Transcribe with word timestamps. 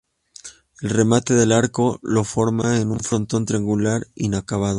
El 0.81 0.89
remate 0.89 1.35
del 1.35 1.51
arco 1.51 1.99
lo 2.01 2.23
forma 2.23 2.79
un 2.79 2.99
frontón 3.01 3.45
triangular 3.45 4.07
inacabado. 4.15 4.69